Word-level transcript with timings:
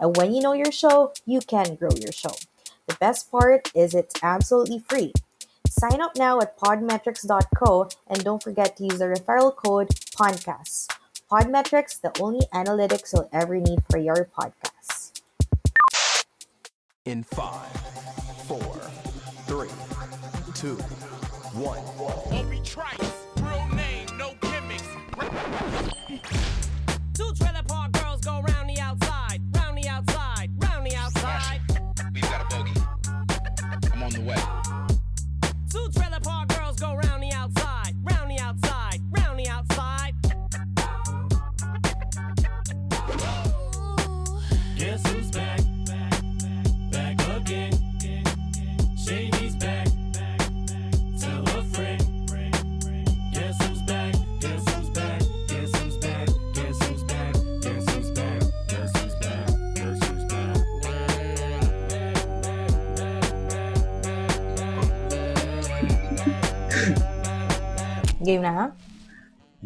And 0.00 0.16
when 0.16 0.32
you 0.32 0.40
know 0.40 0.52
your 0.52 0.72
show, 0.72 1.12
you 1.26 1.40
can 1.40 1.74
grow 1.74 1.90
your 1.96 2.12
show. 2.12 2.34
The 2.86 2.96
best 3.00 3.30
part 3.30 3.70
is 3.74 3.94
it's 3.94 4.14
absolutely 4.22 4.78
free. 4.78 5.12
Sign 5.68 6.00
up 6.00 6.16
now 6.16 6.40
at 6.40 6.58
podmetrics.co 6.58 7.88
and 8.08 8.24
don't 8.24 8.42
forget 8.42 8.76
to 8.78 8.84
use 8.84 8.98
the 8.98 9.04
referral 9.04 9.54
code 9.54 9.88
PODCAST. 10.16 10.88
Podmetrics, 11.30 12.00
the 12.00 12.10
only 12.20 12.46
analytics 12.54 13.12
you'll 13.12 13.28
ever 13.32 13.56
need 13.56 13.80
for 13.90 13.98
your 13.98 14.28
podcast. 14.36 15.20
In 17.04 17.22
five, 17.22 17.70
four, 18.46 18.74
three, 19.46 19.68
two, 20.54 20.76
one. 21.54 21.78
Obi 22.32 22.60
Trice, 22.64 23.12
real 23.40 23.68
name, 23.74 24.06
no 24.16 24.34
gimmicks. 24.40 24.88
Two 27.14 27.32
trailer 27.34 27.62
park 27.66 27.77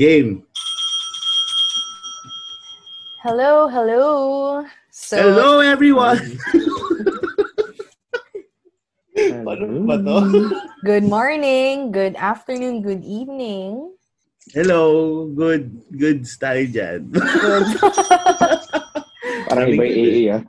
Game. 0.02 0.42
Hello, 3.22 3.70
hello. 3.70 4.66
So, 4.90 5.14
Hello, 5.14 5.62
everyone! 5.62 6.18
Paano 9.46 10.50
good 10.82 11.06
morning, 11.06 11.94
good 11.94 12.18
afternoon, 12.18 12.82
good 12.82 13.06
evening. 13.06 13.94
Hello, 14.50 15.30
good 15.38 15.70
goods 15.94 16.34
tayo 16.34 16.66
dyan. 16.66 17.06
Good. 17.14 17.78
Parang 19.46 19.70
iba 19.70 19.86
AA, 19.86 20.34
ah. 20.34 20.42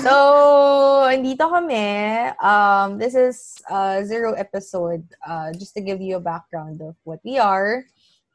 So, 0.00 0.14
andito 1.12 1.44
kami. 1.44 2.32
Um, 2.40 2.96
this 2.96 3.12
is 3.12 3.60
uh, 3.68 4.00
zero 4.00 4.32
episode. 4.32 5.04
Uh, 5.20 5.52
just 5.52 5.76
to 5.76 5.84
give 5.84 6.00
you 6.00 6.16
a 6.16 6.24
background 6.24 6.80
of 6.80 6.96
what 7.04 7.20
we 7.20 7.36
are. 7.36 7.84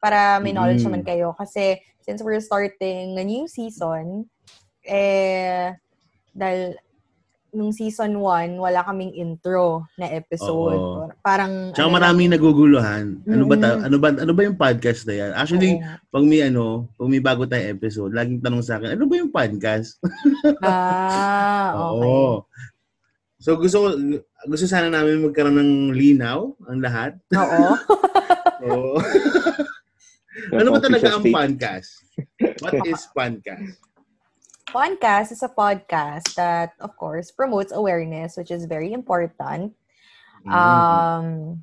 Para 0.03 0.35
may 0.37 0.51
knowledge 0.51 0.83
Mm. 0.83 0.87
naman 0.91 1.03
kayo. 1.07 1.31
Kasi 1.31 1.79
since 2.03 2.19
we're 2.19 2.43
starting 2.43 3.15
a 3.15 3.23
new 3.23 3.47
season, 3.47 4.27
eh, 4.83 5.71
dahil 6.29 6.75
nung 7.53 7.69
season 7.69 8.17
1, 8.17 8.57
wala 8.57 8.81
kaming 8.81 9.13
intro 9.13 9.85
na 9.95 10.09
episode. 10.09 10.73
Oo. 10.75 11.05
Parang, 11.21 11.69
Tsaka 11.69 11.85
ano 11.85 11.95
maraming 11.95 12.33
naguguluhan. 12.33 13.21
Ano 13.23 13.45
ba, 13.45 13.55
ta- 13.55 13.77
Mm. 13.77 13.85
ano 13.85 13.95
ba 13.95 14.09
ano 14.09 14.31
ba 14.33 14.41
yung 14.41 14.57
podcast 14.57 15.05
na 15.05 15.13
yan? 15.13 15.31
Actually, 15.31 15.77
Oo. 15.77 15.95
pag 16.09 16.23
may 16.25 16.41
ano, 16.43 16.89
pag 16.97 17.07
may 17.07 17.21
bago 17.21 17.45
tayong 17.45 17.77
episode, 17.77 18.11
laging 18.11 18.41
tanong 18.41 18.59
sa 18.59 18.75
akin, 18.75 18.97
ano 18.97 19.05
ba 19.05 19.15
yung 19.15 19.29
podcast? 19.29 20.01
Ah, 20.59 21.71
okay. 21.93 22.03
Oo. 22.03 22.43
So 23.37 23.59
gusto 23.59 23.77
ko 23.77 23.87
gusto 24.47 24.65
sana 24.65 24.87
namin 24.87 25.19
magkaroon 25.21 25.59
ng 25.59 25.71
linaw 25.93 26.47
ang 26.65 26.79
lahat. 26.81 27.19
Oo. 27.31 27.65
Oo. 28.65 28.95
ano 30.59 30.69
ba 30.73 30.79
talaga 30.81 31.07
ang 31.17 31.25
podcast? 31.25 31.91
What 32.61 32.85
is 32.91 33.07
podcast? 33.15 33.77
podcast 34.73 35.29
is 35.29 35.45
a 35.45 35.51
podcast 35.53 36.33
that, 36.33 36.73
of 36.81 36.97
course, 36.97 37.29
promotes 37.29 37.69
awareness, 37.69 38.37
which 38.37 38.49
is 38.49 38.65
very 38.65 38.89
important. 38.89 39.73
Um, 40.49 41.61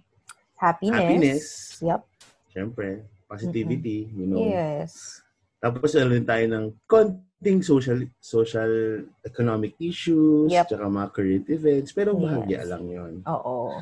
happiness. 0.55 1.03
Happiness. 1.03 1.45
Yep. 1.83 2.01
Siyempre, 2.55 2.89
positivity, 3.27 4.09
you 4.15 4.27
know. 4.31 4.47
Yes. 4.47 5.21
Tapos 5.61 5.93
ano 5.99 6.15
rin 6.15 6.25
tayo 6.25 6.47
ng 6.49 6.65
konting 6.89 7.61
social 7.61 8.01
social 8.23 9.05
economic 9.27 9.75
issues, 9.83 10.49
Yep. 10.49 10.73
tsaka 10.73 10.87
mga 10.89 11.09
current 11.13 11.47
events, 11.51 11.91
pero 11.93 12.17
bahagya 12.17 12.63
Yes. 12.65 12.69
lang 12.71 12.85
yon. 12.89 13.13
Oo. 13.27 13.75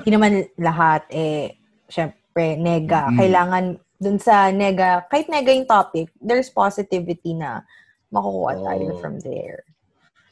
Hindi 0.00 0.10
naman 0.14 0.32
lahat, 0.56 1.04
eh, 1.12 1.58
syempre, 1.90 2.56
nega. 2.56 3.10
Mm. 3.12 3.18
Kailangan 3.20 3.64
dun 3.96 4.18
sa 4.18 4.48
nega, 4.50 5.04
kahit 5.08 5.26
nega 5.26 5.52
yung 5.52 5.66
topic, 5.66 6.12
there's 6.18 6.48
positivity 6.48 7.32
na 7.32 7.64
makukuha 8.12 8.60
tayo 8.60 8.86
Oo. 8.94 9.00
from 9.00 9.18
there. 9.20 9.64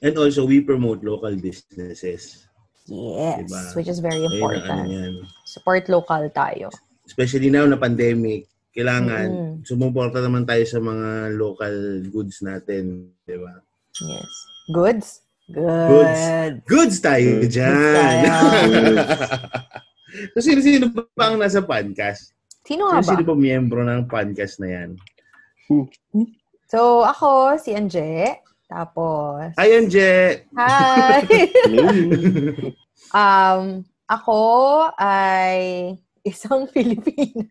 And 0.05 0.13
also, 0.21 0.45
we 0.45 0.61
promote 0.61 1.01
local 1.01 1.33
businesses. 1.35 2.45
Yes. 2.85 3.49
Diba? 3.49 3.63
Which 3.73 3.89
is 3.89 4.05
very 4.05 4.21
Ayun 4.21 4.29
ano 4.29 4.37
important. 4.37 4.85
yan. 4.85 5.13
Support 5.49 5.89
local 5.89 6.29
tayo. 6.29 6.69
Especially 7.09 7.49
now 7.49 7.65
na 7.65 7.81
pandemic, 7.81 8.45
kailangan 8.77 9.29
Mm. 9.33 9.55
sumuporta 9.65 10.21
naman 10.21 10.45
tayo 10.45 10.61
sa 10.69 10.77
mga 10.77 11.33
local 11.33 11.75
goods 12.13 12.45
natin, 12.45 13.09
di 13.25 13.39
ba? 13.41 13.65
Yes. 14.05 14.33
Goods? 14.69 15.09
Good. 15.49 15.89
Goods. 15.89 16.21
Goods 16.65 16.97
tayo 17.01 17.31
Goods 17.41 17.53
dyan! 17.53 17.77
tayo. 17.97 18.33
so, 20.33 20.39
sino-sino 20.41 20.89
ba 20.91 21.25
ang 21.29 21.37
nasa 21.37 21.61
podcast? 21.61 22.33
Sino 22.65 22.89
nga 22.89 22.99
ba? 22.99 23.03
Sino-sino 23.05 23.25
ba 23.25 23.35
miyembro 23.37 23.81
ng 23.85 24.09
podcast 24.09 24.57
na 24.59 24.69
yan? 24.73 24.91
So, 26.67 27.05
ako, 27.05 27.61
si 27.61 27.77
Anje. 27.77 28.41
Tapos, 28.65 29.53
Ayan, 29.61 29.87
Je! 29.87 30.41
hi! 30.57 31.21
Um, 33.15 33.85
ako 34.09 34.41
ay 34.97 35.93
isang 36.25 36.65
Filipino. 36.75 37.47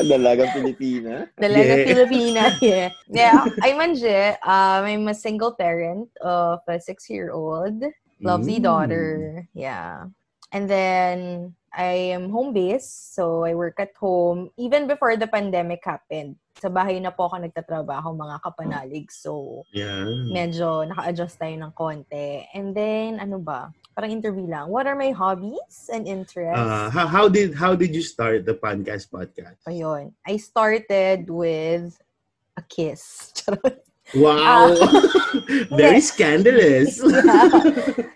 Dalagang 0.00 0.54
Pilipina. 0.54 1.26
Dalaga 1.34 1.74
Yeah. 1.76 1.84
Filipina, 1.84 2.42
yeah. 2.62 2.88
Yeah, 3.10 3.38
I'm 3.60 3.82
Anje. 3.82 4.38
Um, 4.40 4.80
I'm 4.86 5.04
a 5.10 5.16
single 5.18 5.52
parent 5.58 6.08
of 6.22 6.62
a 6.70 6.78
six-year-old. 6.78 7.82
Lovely 8.22 8.62
Mm. 8.62 8.64
daughter. 8.64 9.06
Yeah. 9.52 10.08
And 10.54 10.70
then, 10.70 11.52
I 11.72 12.16
am 12.16 12.30
home-based. 12.30 13.14
So, 13.14 13.44
I 13.44 13.54
work 13.54 13.78
at 13.78 13.92
home. 13.96 14.50
Even 14.56 14.86
before 14.86 15.16
the 15.16 15.26
pandemic 15.26 15.84
happened, 15.84 16.36
sa 16.58 16.66
bahay 16.66 16.98
na 16.98 17.14
po 17.14 17.30
ako 17.30 17.38
nagtatrabaho, 17.38 18.18
mga 18.18 18.36
kapanalig. 18.42 19.06
So, 19.14 19.62
Yan. 19.72 20.32
medyo 20.34 20.82
naka-adjust 20.90 21.38
tayo 21.38 21.54
ng 21.54 21.72
konti. 21.72 22.46
And 22.54 22.74
then, 22.74 23.22
ano 23.22 23.38
ba? 23.38 23.70
Parang 23.94 24.10
interview 24.10 24.46
lang. 24.46 24.70
What 24.70 24.86
are 24.86 24.98
my 24.98 25.10
hobbies 25.14 25.90
and 25.90 26.06
interests? 26.06 26.58
Uh, 26.58 26.90
how, 26.90 27.06
how 27.06 27.26
did 27.26 27.50
how 27.54 27.74
did 27.74 27.94
you 27.94 28.02
start 28.02 28.46
the 28.46 28.54
podcast 28.54 29.10
podcast? 29.10 29.58
Ayun. 29.66 30.14
I 30.22 30.38
started 30.38 31.26
with 31.26 31.98
a 32.54 32.62
kiss. 32.62 33.34
Wow! 34.16 34.72
Very 35.68 36.00
Hindi. 36.00 36.08
scandalous. 36.08 36.96
Yeah. 37.04 37.52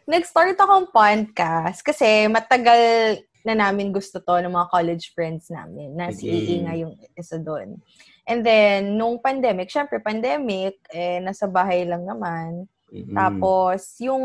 Nag-start 0.08 0.56
akong 0.56 0.88
podcast 0.88 1.84
kasi 1.84 2.32
matagal 2.32 3.20
na 3.43 3.55
namin 3.59 3.91
gusto 3.91 4.23
to 4.23 4.39
ng 4.39 4.53
mga 4.53 4.71
college 4.71 5.11
friends 5.15 5.50
namin 5.50 5.94
na 5.99 6.11
si 6.15 6.27
Okay. 6.31 6.39
AA 6.39 6.55
nga 6.67 6.75
yung 6.79 6.94
isa 7.19 7.37
doon. 7.39 7.79
And 8.23 8.47
then, 8.47 8.94
nung 8.94 9.19
pandemic, 9.19 9.67
syempre 9.67 9.99
pandemic, 9.99 10.79
eh, 10.94 11.19
nasa 11.19 11.50
bahay 11.50 11.83
lang 11.83 12.06
naman. 12.06 12.71
Mhm. 12.93 13.19
Tapos, 13.19 13.99
yung 13.99 14.25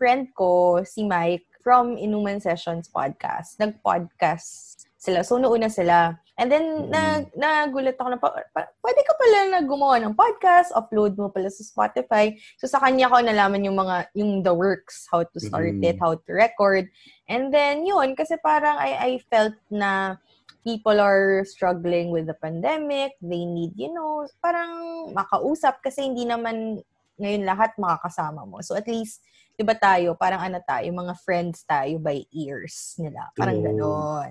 friend 0.00 0.32
ko, 0.32 0.80
si 0.86 1.04
Mike, 1.04 1.44
from 1.60 2.00
Inuman 2.00 2.40
Sessions 2.40 2.88
Podcast, 2.88 3.60
nag-podcast 3.60 4.79
sila. 5.00 5.24
So, 5.24 5.40
nauna 5.40 5.72
sila. 5.72 6.20
And 6.36 6.52
then, 6.52 6.92
na, 6.92 7.24
nagulat 7.32 7.96
ako 7.96 8.08
na, 8.12 8.20
pa, 8.20 8.36
pa- 8.52 8.68
pwede 8.84 9.00
ka 9.00 9.12
pala 9.16 9.38
na 9.48 9.58
gumawa 9.64 9.96
ng 9.96 10.12
podcast, 10.12 10.76
upload 10.76 11.16
mo 11.16 11.32
pala 11.32 11.48
sa 11.48 11.64
Spotify. 11.64 12.36
So, 12.60 12.68
sa 12.68 12.84
kanya 12.84 13.08
ko 13.08 13.16
nalaman 13.24 13.64
yung 13.64 13.80
mga, 13.80 14.12
yung 14.12 14.44
the 14.44 14.52
works, 14.52 15.08
how 15.08 15.24
to 15.24 15.38
start 15.40 15.72
Mhm. 15.72 15.88
it, 15.88 15.96
how 15.96 16.20
to 16.20 16.30
record. 16.30 16.92
And 17.32 17.48
then, 17.48 17.88
yun, 17.88 18.12
kasi 18.12 18.36
parang 18.44 18.76
I, 18.76 19.16
I 19.16 19.24
felt 19.32 19.56
na 19.72 20.20
people 20.60 21.00
are 21.00 21.48
struggling 21.48 22.12
with 22.12 22.28
the 22.28 22.36
pandemic. 22.36 23.16
They 23.24 23.48
need, 23.48 23.72
you 23.80 23.88
know, 23.96 24.28
parang 24.44 25.08
makausap 25.16 25.80
kasi 25.80 26.04
hindi 26.04 26.28
naman 26.28 26.84
ngayon 27.16 27.44
lahat 27.48 27.72
makakasama 27.80 28.44
mo. 28.44 28.60
So, 28.60 28.76
at 28.76 28.84
least, 28.84 29.24
di 29.56 29.64
ba 29.64 29.76
tayo, 29.76 30.12
parang 30.16 30.40
ano 30.40 30.60
tayo, 30.60 30.88
mga 30.88 31.16
friends 31.20 31.64
tayo 31.64 31.96
by 32.00 32.24
ears 32.32 32.96
nila. 33.00 33.28
Parang 33.36 33.60
ganon. 33.64 34.28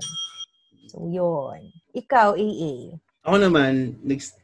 So, 0.89 1.06
yun. 1.06 1.69
Ikaw, 1.94 2.33
AA. 2.33 2.97
Ako 3.21 3.38
naman, 3.38 3.94
next, 4.01 4.36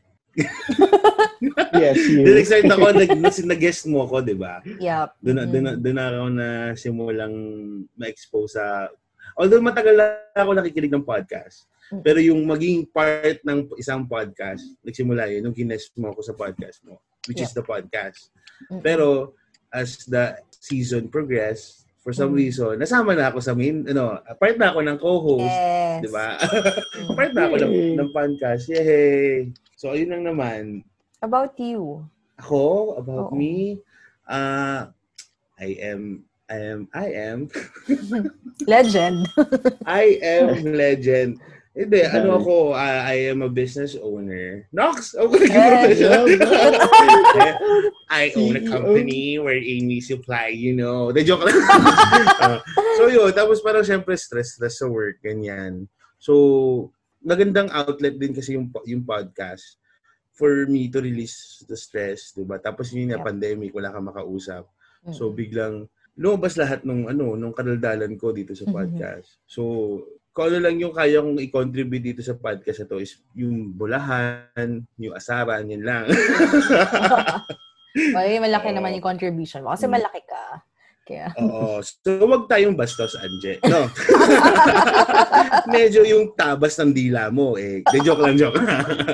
Yes, 1.76 1.96
you. 2.12 2.28
Then 2.28 2.38
excited 2.40 2.72
ako, 2.72 2.92
nag, 2.92 3.12
nag-guest 3.24 3.88
mo 3.88 4.04
ako, 4.04 4.20
di 4.20 4.36
ba? 4.36 4.60
Yup. 4.80 5.16
Doon 5.24 5.36
na, 5.40 5.44
Mm. 5.48 5.52
doon 5.52 5.64
na, 5.64 5.74
doon 5.80 5.98
ako 6.00 6.28
na 6.32 6.48
simulang 6.76 7.36
ma-expose 7.96 8.60
sa... 8.60 8.92
Although 9.36 9.64
matagal 9.64 9.96
na 9.96 10.06
ako 10.36 10.52
nakikinig 10.56 10.92
ng 10.92 11.08
podcast, 11.08 11.68
Mm. 11.92 12.02
pero 12.02 12.18
yung 12.18 12.42
maging 12.50 12.90
part 12.90 13.40
ng 13.46 13.70
isang 13.78 14.04
podcast, 14.10 14.66
nagsimula 14.82 15.30
yun, 15.30 15.46
nung 15.46 15.56
kinest 15.56 15.94
mo 15.96 16.10
ako 16.10 16.20
sa 16.26 16.34
podcast 16.34 16.82
mo, 16.82 16.98
which 17.30 17.40
is 17.40 17.54
the 17.54 17.62
podcast. 17.62 18.34
Mm. 18.74 18.82
Pero 18.82 19.38
as 19.70 20.04
the 20.10 20.36
season 20.50 21.08
progressed, 21.08 21.85
for 22.06 22.14
some 22.14 22.38
Mm. 22.38 22.38
reason, 22.38 22.78
nasama 22.78 23.18
na 23.18 23.34
ako 23.34 23.42
sa 23.42 23.58
main, 23.58 23.82
ano, 23.82 24.22
part 24.38 24.62
na 24.62 24.70
ako 24.70 24.80
ng 24.86 24.98
co-host, 25.02 25.50
Yes. 25.50 26.06
di 26.06 26.10
ba? 26.14 26.38
Mm. 27.02 27.16
part 27.18 27.32
na 27.34 27.44
ako 27.50 27.56
ng, 27.66 27.74
ng 27.98 28.10
podcast. 28.14 28.64
Yay! 28.70 29.50
So, 29.74 29.90
ayun 29.92 30.14
lang 30.14 30.24
naman. 30.30 30.86
About 31.20 31.58
you. 31.58 32.06
Ako, 32.38 32.94
about 33.02 33.34
Oo. 33.34 33.36
me, 33.36 33.82
uh, 34.30 34.86
I 35.58 35.70
am, 35.82 36.22
I 36.46 36.58
am, 36.62 36.80
I 36.94 37.08
am, 37.10 37.40
Legend. 38.70 39.26
I 39.90 40.22
am 40.22 40.62
legend. 40.78 41.42
Hindi, 41.76 42.08
ano 42.08 42.16
Dahil- 42.32 42.40
ako, 42.40 42.56
uh, 42.72 43.00
I 43.04 43.36
am 43.36 43.44
a 43.44 43.52
business 43.52 44.00
owner. 44.00 44.64
Nox! 44.72 45.12
Okay, 45.12 45.52
Yes. 45.52 46.00
I 48.08 48.32
own 48.40 48.56
a 48.56 48.64
CEO. 48.64 48.72
company 48.72 49.36
where 49.44 49.60
Amy 49.60 50.00
supply, 50.00 50.56
you 50.56 50.72
know. 50.72 51.12
The 51.12 51.28
joke 51.28 51.44
lang. 51.44 51.60
Uh, 51.60 52.64
so 52.98 53.12
yun, 53.12 53.28
tapos 53.36 53.60
parang 53.60 53.84
syempre 53.84 54.16
stress, 54.16 54.56
stress 54.56 54.80
sa 54.80 54.88
work, 54.88 55.20
ganyan. 55.20 55.92
So, 56.16 56.94
magandang 57.20 57.68
outlet 57.76 58.16
din 58.16 58.32
kasi 58.32 58.56
yung, 58.56 58.72
yung 58.88 59.04
podcast 59.04 59.76
for 60.32 60.64
me 60.68 60.88
to 60.88 61.04
release 61.04 61.60
the 61.68 61.76
stress, 61.76 62.32
di 62.32 62.44
ba? 62.44 62.56
Tapos 62.56 62.92
yun 62.92 63.12
nga, 63.12 63.20
Yep. 63.20 63.28
pandemic, 63.28 63.72
wala 63.76 63.92
kang 63.92 64.08
makausap. 64.08 64.64
Mm. 65.04 65.12
So 65.12 65.32
biglang 65.32 65.88
lumabas 66.16 66.56
lahat 66.56 66.84
nung 66.84 67.08
ano, 67.08 67.36
nung 67.36 67.52
kadaldalan 67.52 68.16
ko 68.16 68.32
dito 68.32 68.52
sa 68.52 68.64
Mhm. 68.64 68.72
podcast. 68.72 69.28
So 69.44 69.62
kung 70.36 70.52
ano 70.52 70.60
lang 70.60 70.76
yung 70.76 70.92
kaya 70.92 71.24
kong 71.24 71.40
i-contribute 71.40 72.04
dito 72.04 72.20
sa 72.20 72.36
podcast 72.36 72.84
na 72.84 72.92
to 72.92 73.00
is 73.00 73.24
yung 73.32 73.72
bulahan, 73.72 74.84
yung 75.00 75.16
asaran, 75.16 75.64
yun 75.64 75.80
lang. 75.80 76.12
Ay, 78.20 78.36
malaki 78.44 78.70
Oo. 78.70 78.76
naman 78.76 79.00
yung 79.00 79.08
contribution 79.08 79.64
mo. 79.64 79.72
Kasi 79.72 79.88
Mm. 79.88 79.96
malaki 79.96 80.22
ka. 80.28 80.44
Kaya, 81.08 81.26
Oo. 81.40 81.80
So 81.80 82.28
wag 82.28 82.52
tayong 82.52 82.76
bastos, 82.76 83.16
Anje. 83.16 83.64
No. 83.64 83.88
Medyo 85.72 86.04
yung 86.04 86.36
tabas 86.36 86.76
ng 86.82 86.92
dila 86.92 87.32
mo 87.32 87.56
eh. 87.56 87.80
De 87.86 87.98
joke 88.04 88.20
lang 88.20 88.36
joke. 88.36 88.60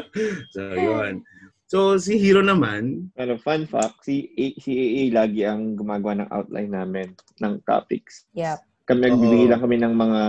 so 0.58 0.62
yun. 0.74 1.22
So 1.70 2.02
si 2.02 2.18
Hero 2.18 2.42
naman, 2.42 3.14
Ano, 3.14 3.38
fun 3.38 3.70
fact, 3.70 4.02
si, 4.02 4.34
A- 4.34 4.58
si 4.58 4.72
AA 4.74 5.04
lagi 5.14 5.46
ang 5.46 5.78
gumagawa 5.78 6.18
ng 6.18 6.30
outline 6.34 6.72
namin 6.74 7.08
ng 7.38 7.62
topics. 7.62 8.26
yep. 8.34 8.58
Kami, 8.90 9.08
nagbibigay 9.08 9.48
lang 9.48 9.62
kami 9.62 9.78
ng 9.78 9.94
mga 9.94 10.22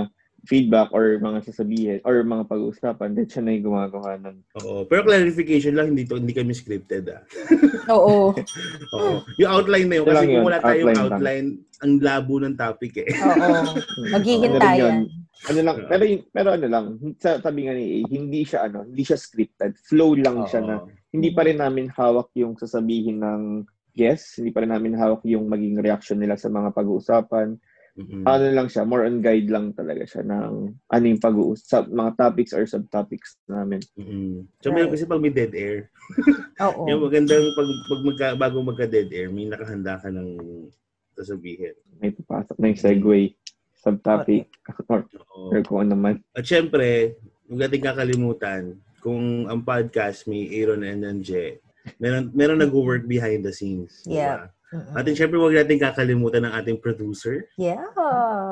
feedback 0.43 0.91
or 0.91 1.23
mga 1.23 1.47
sasabihin 1.47 1.99
or 2.03 2.19
mga 2.27 2.51
pag-uusapan. 2.51 3.15
Then 3.15 3.29
siya 3.31 3.43
na 3.47 3.55
yung 3.55 3.67
gumagawa 3.71 4.19
nun. 4.19 4.43
oo. 4.59 4.83
Pero 4.91 5.07
clarification 5.07 5.79
lang, 5.79 5.95
hindi 5.95 6.03
to 6.03 6.19
hindi 6.19 6.35
kami 6.35 6.51
scripted 6.51 7.15
ah. 7.15 7.23
Oo. 7.95 8.35
Oo. 8.99 9.15
Yung 9.39 9.51
outline 9.51 9.87
na 9.87 9.97
yun. 10.03 10.07
Kasi 10.07 10.27
kung 10.27 10.47
wala 10.47 10.59
tayong 10.59 10.89
outline 10.91 10.99
lang. 10.99 11.15
outline, 11.15 11.49
ang 11.83 11.93
labo 12.03 12.35
ng 12.43 12.57
topic 12.59 12.93
eh. 13.07 13.11
Oo. 13.23 13.79
Maghihintayan. 14.15 15.07
Ano 15.43 15.59
lang, 15.59 15.77
pero, 15.91 16.03
pero 16.31 16.49
ano 16.55 16.67
lang, 16.71 16.87
sa 17.19 17.43
sabi 17.43 17.67
nga 17.67 17.75
ni 17.75 17.99
A, 17.99 18.07
hindi 18.07 18.47
siya 18.47 18.71
ano, 18.71 18.87
hindi 18.87 19.03
siya 19.03 19.19
scripted. 19.19 19.75
Flow 19.91 20.15
lang 20.15 20.47
siya 20.47 20.63
na 20.63 20.75
Oo. 20.83 20.91
hindi 21.15 21.35
pa 21.35 21.43
rin 21.47 21.59
namin 21.59 21.91
hawak 21.91 22.31
yung 22.39 22.55
sasabihin 22.55 23.23
ng 23.23 23.43
guests, 23.95 24.39
hindi 24.39 24.55
pa 24.55 24.63
rin 24.63 24.71
namin 24.71 24.95
hawak 24.95 25.23
yung 25.27 25.47
maging 25.51 25.83
reaction 25.83 26.19
nila 26.19 26.39
sa 26.39 26.47
mga 26.51 26.71
pag-uusapan. 26.75 27.59
Mm-mm. 27.93 28.25
Ano 28.25 28.47
lang 28.57 28.73
siya, 28.73 28.89
more 28.89 29.05
on 29.05 29.21
guide 29.21 29.53
lang 29.53 29.77
talaga 29.77 30.09
siya 30.09 30.25
ng 30.25 30.53
ano 30.89 31.05
yung 31.05 31.21
pag-uusap, 31.21 31.93
mga 31.93 32.17
topics 32.17 32.57
or 32.57 32.65
subtopics 32.65 33.37
namin. 33.45 33.85
Mm-mm. 34.01 34.49
So, 34.65 34.73
meron 34.73 34.89
Right. 34.89 34.97
kasi 34.97 35.05
pag 35.05 35.21
may 35.21 35.29
dead 35.29 35.53
air, 35.53 35.93
Oo. 36.73 36.89
yung 36.89 37.05
magandang 37.05 37.53
pag, 37.53 37.69
pag 37.69 38.01
magka, 38.01 38.27
bago 38.41 38.57
magka-dead 38.65 39.13
air, 39.13 39.29
may 39.29 39.45
nakahanda 39.45 40.01
ka 40.01 40.09
ng 40.09 40.41
sasabihin. 41.13 41.77
May 42.01 42.17
papasok 42.17 42.57
na 42.57 42.73
yung 42.73 42.81
segue, 42.81 43.21
subtopic, 43.77 44.49
or, 44.89 45.05
Oo. 45.29 45.53
or 45.53 45.61
kung 45.61 45.85
ano 45.85 45.93
man. 45.93 46.17
At 46.33 46.49
syempre, 46.49 47.21
huwag 47.45 47.69
natin 47.69 47.81
kakalimutan, 47.85 48.63
kung 49.05 49.51
ang 49.53 49.61
podcast 49.61 50.25
may 50.25 50.49
Aaron 50.49 50.81
and 50.81 51.05
Anje, 51.05 51.61
meron, 52.01 52.33
meron 52.33 52.63
nag-work 52.63 53.05
behind 53.05 53.45
the 53.45 53.53
scenes. 53.53 54.01
Yeah. 54.09 54.49
ba? 54.49 54.62
Mm-mm. 54.73 54.97
At 54.97 55.05
syempre, 55.13 55.37
huwag 55.37 55.53
natin 55.53 55.77
kakalimutan 55.77 56.49
ng 56.49 56.53
ating 56.57 56.79
producer. 56.81 57.45
Yeah. 57.61 57.85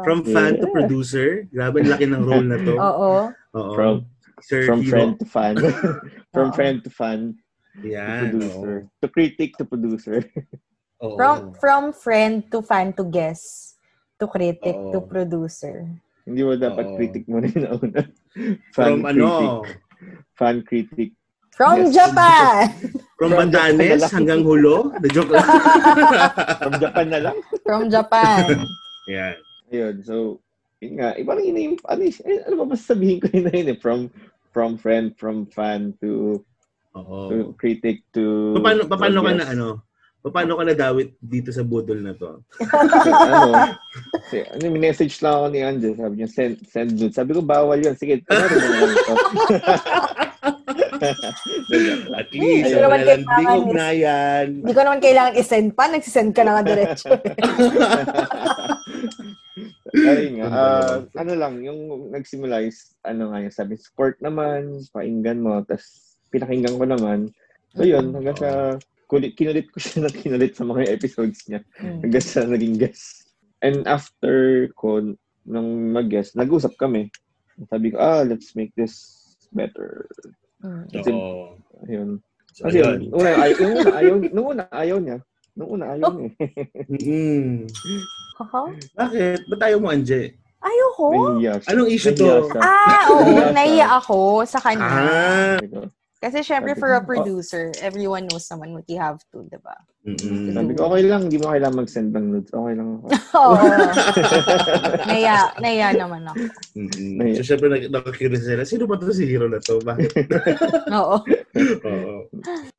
From 0.05 0.21
fan 0.23 0.61
to 0.61 0.69
Yeah. 0.69 0.75
producer. 0.77 1.27
Grabe, 1.49 1.81
laki 1.81 2.05
ng 2.05 2.23
role 2.29 2.45
na 2.45 2.61
to. 2.61 2.77
Oo. 2.93 3.11
Oo. 3.57 3.73
From 3.75 3.95
Sir 4.41 4.65
from 4.69 4.81
Hero. 4.85 4.93
friend 4.93 5.11
to 5.17 5.25
fan. 5.29 5.55
from 6.37 6.49
Oo. 6.49 6.57
friend 6.57 6.77
to 6.85 6.91
fan 6.93 7.21
to 7.81 7.89
Yan. 7.89 8.33
producer. 8.33 8.73
To 9.01 9.07
critic 9.09 9.51
to 9.57 9.65
producer. 9.65 10.21
Oo. 11.01 11.17
From 11.17 11.37
from 11.57 11.83
friend 11.93 12.45
to 12.53 12.61
fan 12.61 12.93
to 12.97 13.05
guest 13.05 13.77
to 14.21 14.29
critic 14.29 14.77
Oo. 14.77 14.93
to 14.93 15.01
producer. 15.05 15.89
Hindi 16.29 16.41
mo 16.45 16.53
dapat 16.57 16.85
Oo. 16.85 16.97
critic 17.01 17.25
mo 17.25 17.41
rin 17.41 17.57
na 17.57 17.73
una. 17.77 18.01
From 18.77 19.01
critic. 19.05 19.17
ano, 19.17 19.65
Fan 20.37 20.57
critic. 20.65 21.13
From 21.53 21.85
Yes. 21.85 21.93
Japan. 21.93 22.65
from 23.21 23.37
From 23.37 23.53
Japan. 23.53 23.77
hanggang 24.17 24.41
Hulo. 24.49 24.97
The 25.05 25.09
joke 25.13 25.29
lang. 25.29 25.45
From 26.65 26.75
Japan 26.81 27.07
na 27.13 27.21
lang. 27.21 27.37
From 27.69 27.83
Japan. 27.93 28.65
Yan. 29.13 29.37
Ayun, 29.69 29.95
so, 30.01 30.41
yun 30.81 30.97
nga, 30.97 31.13
eh, 31.13 31.23
parang 31.29 31.45
yun 31.45 31.53
na 31.55 31.63
yung, 31.69 31.77
ano, 31.85 32.01
eh, 32.01 32.41
ano 32.49 32.55
ba 32.65 32.73
masasabihin 32.73 33.21
ko 33.21 33.29
yun 33.29 33.45
na 33.45 33.53
yun 33.53 33.69
eh, 33.77 33.79
from, 33.79 34.09
from 34.57 34.81
friend, 34.81 35.13
from 35.21 35.45
fan 35.53 35.93
to, 36.01 36.41
Oo. 36.97 37.29
to 37.29 37.37
critic 37.61 38.01
to, 38.17 38.57
Paano, 38.57 38.89
paano 38.89 39.21
ka 39.21 39.33
na 39.37 39.47
ano? 39.53 39.69
Paano 40.21 40.57
ka 40.57 40.65
nadawit 40.65 41.17
dito 41.21 41.53
sa 41.53 41.61
budol 41.61 42.01
na 42.01 42.17
to? 42.17 42.41
ano, 43.21 43.77
kasi, 44.17 44.49
ano, 44.49 44.65
message 44.81 45.21
lang 45.21 45.37
ako 45.37 45.47
ni 45.53 45.61
Angel, 45.61 45.93
sabi 45.93 46.15
niya, 46.17 46.29
send, 46.33 46.57
send 46.65 46.97
nudes. 46.97 47.21
Sabi 47.21 47.37
ko, 47.37 47.45
bawal 47.45 47.85
yun. 47.85 47.93
Sige, 48.01 48.25
na 48.25 48.49
lang 48.49 48.93
ito. 48.97 49.15
At 52.21 52.29
least, 52.35 52.71
Hindi 52.71 52.81
naman 52.81 53.01
lang 53.03 53.25
kailangan 53.25 53.39
dingog 53.41 53.67
is- 53.67 53.77
na 53.77 53.89
yan. 53.93 54.47
Hindi 54.61 54.73
ko 54.73 54.83
naman 54.85 55.01
kailangan 55.01 55.33
isend 55.41 55.69
pa. 55.75 55.85
Nagsisend 55.89 56.31
ka 56.37 56.43
na 56.45 56.53
nga 56.59 56.65
diretso. 56.67 57.09
Ayun 59.91 60.35
nga, 60.39 60.49
ah, 60.49 60.97
ano 61.19 61.33
lang, 61.35 61.55
yung 61.67 62.11
nagsimula 62.15 62.63
is, 62.63 62.95
ano 63.03 63.35
nga 63.35 63.43
yung 63.43 63.55
sabi, 63.55 63.75
support 63.75 64.17
naman, 64.23 64.79
painggan 64.95 65.43
mo, 65.43 65.67
tapos 65.67 66.15
pinakinggan 66.31 66.79
ko 66.79 66.87
naman. 66.87 67.19
So 67.75 67.83
yun, 67.83 68.15
hanggang 68.15 68.39
sa, 68.39 68.79
kulit, 69.11 69.35
kinulit 69.35 69.67
ko 69.75 69.83
siya 69.83 70.03
ng 70.07 70.15
kinulit 70.15 70.55
sa 70.55 70.63
mga 70.63 70.87
episodes 70.95 71.43
niya. 71.51 71.61
Mm. 71.83 72.07
Hanggang 72.07 72.25
sa 72.25 72.47
naging 72.47 72.77
guest. 72.79 73.35
And 73.61 73.85
after 73.91 74.69
ko, 74.79 75.03
nung 75.45 75.71
mag-guest, 75.93 76.39
nag-usap 76.39 76.79
kami. 76.79 77.11
Sabi 77.69 77.93
ko, 77.93 78.01
ah, 78.01 78.23
let's 78.23 78.55
make 78.55 78.73
this 78.79 79.27
better. 79.53 80.07
Mm. 80.61 80.85
Kasi, 80.93 81.11
Oo. 81.13 81.57
ayun. 81.89 82.11
So, 82.53 82.67
Kasi 82.67 82.77
yun. 82.83 82.99
yun, 83.09 83.13
una, 83.15 83.31
ay, 83.39 83.51
nung 83.57 83.73
una, 83.79 83.91
ayaw, 83.97 84.15
nung 84.35 84.49
una, 84.53 84.65
ayaw 84.75 84.99
niya. 85.01 85.19
Nung 85.57 85.71
una, 85.71 85.85
ayaw 85.97 86.11
niya. 86.13 86.31
Mm. 86.91 87.57
Haha. 88.41 88.63
Bakit? 88.97 89.39
Ba't 89.53 89.63
ayaw 89.69 89.79
mo, 89.81 89.89
Anje? 89.93 90.37
Ayoko. 90.61 91.07
Nahihiya 91.13 91.53
siya. 91.61 91.69
Anong 91.73 91.89
issue 91.89 92.13
to? 92.17 92.25
siya. 92.53 92.61
Ah, 92.61 93.05
oo. 93.09 93.25
Nahiya. 93.25 93.53
Naiya 93.57 93.87
ako 93.97 94.45
sa 94.45 94.59
kanya. 94.61 94.89
Ah, 94.89 95.57
ko, 95.61 95.89
Kasi 96.21 96.45
syempre 96.45 96.77
for 96.77 96.93
a 96.93 97.01
producer, 97.01 97.73
everyone 97.81 98.29
knows 98.29 98.45
naman 98.53 98.77
what 98.77 98.85
you 98.93 99.01
have 99.01 99.17
to, 99.33 99.41
di 99.49 99.57
ba? 99.57 99.73
Mm-mm. 100.05 100.53
Sabi 100.53 100.77
ko, 100.77 100.93
okay 100.93 101.09
lang, 101.09 101.29
hindi 101.29 101.41
mo 101.41 101.49
kailangan 101.49 101.81
mag-send 101.81 102.13
ng 102.13 102.27
nudes. 102.29 102.53
Okay 102.53 102.75
lang 102.77 102.89
ako. 103.01 103.07
Oo. 103.41 103.57
naya, 105.09 105.49
naya 105.61 105.87
naman 105.97 106.29
ako. 106.29 106.45
Mm-mm. 106.77 107.11
May- 107.17 107.37
So, 107.37 107.45
syempre, 107.45 107.73
nak- 107.73 107.89
nakakurious 107.89 108.45
sila, 108.45 108.69
sino 108.69 108.85
ba 108.85 109.01
to 109.01 109.17
si 109.17 109.25
hero 109.25 109.49
na 109.49 109.65
to? 109.65 109.81
Bakit? 109.81 110.13
Oo. 111.01 111.17
Oo. 111.89 112.17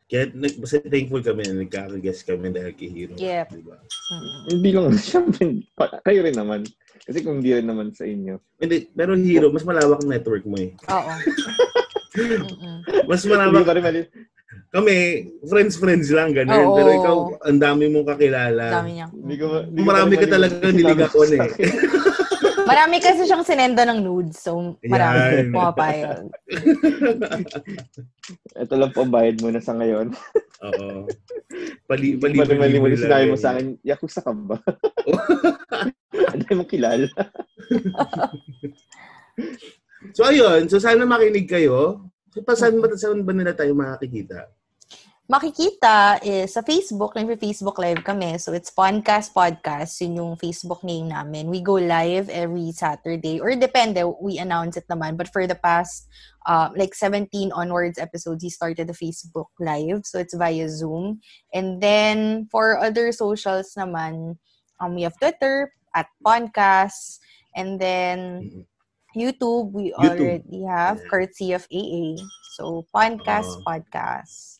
Kaya, 0.06 0.30
nag, 0.34 0.54
basta 0.62 0.78
thankful 0.86 1.26
kami 1.26 1.42
na 1.42 1.66
nagkakaguess 1.66 2.22
kami 2.22 2.54
dahil 2.54 2.74
kay 2.78 2.90
hero. 2.94 3.14
Yep. 3.18 3.48
Diba? 3.58 3.78
Mm. 4.14 4.42
Hindi 4.54 4.70
lang, 4.70 4.86
syempre, 4.98 5.44
kayo 6.06 6.20
rin 6.22 6.38
naman. 6.38 6.62
Kasi 7.02 7.26
kung 7.26 7.42
hindi 7.42 7.58
rin 7.58 7.66
naman 7.66 7.90
sa 7.90 8.06
inyo. 8.06 8.38
Hindi, 8.62 8.86
pero 8.94 9.18
hero, 9.18 9.50
mas 9.50 9.66
malawak 9.66 10.06
ang 10.06 10.14
network 10.14 10.46
mo 10.46 10.62
eh. 10.62 10.78
Oo. 10.90 11.14
Mas 13.08 13.24
malawak. 13.26 13.64
pa 13.64 13.74
rin 13.74 13.84
mali. 13.84 14.02
Kami, 14.72 14.96
friends-friends 15.48 16.12
lang, 16.12 16.32
ganun. 16.32 16.66
Oo. 16.66 16.76
Pero 16.76 16.90
ikaw, 16.92 17.16
ang 17.44 17.60
dami 17.60 17.88
mong 17.88 18.08
kakilala. 18.16 18.66
Dami 18.80 18.90
niya. 18.96 19.08
Hindi 19.12 19.36
ko, 19.36 19.46
ma- 19.48 19.64
hindi 19.68 19.80
ko 19.80 19.86
Marami 19.88 20.14
ka 20.14 20.22
mali- 20.22 20.32
talagang 20.32 20.76
niligawan 20.76 21.30
eh. 21.36 21.42
Marami 22.62 23.04
kasi 23.04 23.28
siyang 23.28 23.44
sinenda 23.44 23.84
ng 23.84 24.00
nudes, 24.00 24.38
so 24.38 24.78
marami 24.80 25.44
Yan. 25.44 25.52
pumapayag. 25.52 26.24
Ito 28.64 28.74
lang 28.80 28.92
po 28.96 29.04
ang 29.04 29.12
bayad 29.12 29.44
mo 29.44 29.52
na 29.52 29.60
sa 29.60 29.76
ngayon. 29.76 30.16
Oo. 30.70 31.04
Pali, 31.84 32.16
pali, 32.16 32.36
mali 32.38 32.80
mo 32.80 32.88
pali- 32.88 32.96
sinabi 32.96 33.26
mo 33.28 33.36
sa 33.36 33.52
akin, 33.52 33.76
yakuza 33.84 34.24
ka 34.24 34.32
ba? 34.32 34.56
Ano 36.32 36.44
mo 36.54 36.64
kilala? 36.64 37.12
So, 40.16 40.24
ayun. 40.24 40.68
So, 40.68 40.80
sana 40.80 41.04
makinig 41.04 41.48
kayo. 41.48 42.08
Pa, 42.32 42.56
saan, 42.56 42.80
ba, 42.80 42.88
saan 42.96 43.28
ba 43.28 43.36
nila 43.36 43.52
tayo 43.52 43.76
makikita? 43.76 44.48
Makikita 45.32 46.20
is 46.28 46.52
sa 46.52 46.60
Facebook, 46.60 47.16
nag-Facebook 47.16 47.80
live 47.80 48.04
kami. 48.04 48.36
So 48.36 48.52
it's 48.52 48.68
Podcast 48.68 49.32
Podcast, 49.32 49.96
yun 50.04 50.20
yung 50.20 50.34
Facebook 50.36 50.84
name 50.84 51.08
namin. 51.08 51.48
We 51.48 51.64
go 51.64 51.80
live 51.80 52.28
every 52.28 52.76
Saturday 52.76 53.40
or 53.40 53.56
depende, 53.56 54.04
we 54.20 54.44
announce 54.44 54.76
it 54.76 54.92
naman. 54.92 55.16
But 55.16 55.32
for 55.32 55.48
the 55.48 55.56
past 55.56 56.12
uh, 56.48 56.76
like 56.76 56.92
17 56.92 57.32
onwards 57.56 57.96
episodes, 57.96 58.44
we 58.44 58.52
started 58.52 58.92
the 58.92 58.98
Facebook 58.98 59.48
live. 59.56 60.04
So 60.04 60.20
it's 60.20 60.36
via 60.36 60.68
Zoom. 60.68 61.24
And 61.56 61.80
then 61.80 62.52
for 62.52 62.76
other 62.76 63.16
socials 63.16 63.72
naman, 63.80 64.36
um, 64.84 64.96
we 65.00 65.08
have 65.08 65.16
Twitter 65.16 65.72
at 65.96 66.12
Podcast. 66.28 67.24
And 67.56 67.80
then 67.80 68.20
Mm-mm. 68.44 68.71
YouTube, 69.14 69.72
we 69.72 69.92
YouTube. 69.94 70.42
already 70.44 70.64
have 70.64 71.00
Yeah. 71.00 71.10
courtesy 71.10 71.52
of 71.54 71.68
AA. 71.72 72.16
So, 72.58 72.86
podcast, 72.94 73.60
Oo. 73.60 73.64
podcast. 73.68 74.60